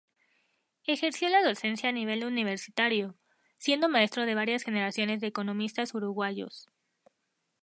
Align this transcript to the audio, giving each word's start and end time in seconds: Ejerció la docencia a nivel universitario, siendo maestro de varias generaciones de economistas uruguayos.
Ejerció 0.87 1.29
la 1.29 1.43
docencia 1.43 1.89
a 1.89 1.91
nivel 1.91 2.23
universitario, 2.25 3.13
siendo 3.59 3.87
maestro 3.87 4.25
de 4.25 4.33
varias 4.33 4.63
generaciones 4.63 5.21
de 5.21 5.27
economistas 5.27 5.93
uruguayos. 5.93 6.71